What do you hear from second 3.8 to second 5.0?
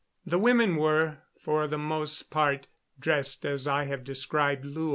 have described Lua.